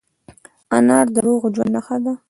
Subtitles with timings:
[0.77, 2.13] انار د روغ ژوند نښه ده.